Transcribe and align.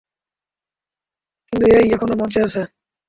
কিন্তু, 1.53 1.65
এই, 1.75 1.85
এখনও 1.95 2.15
মঞ্চে 2.15 2.39
আছ। 2.43 2.55